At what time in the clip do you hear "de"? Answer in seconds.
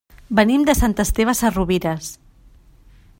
0.69-0.75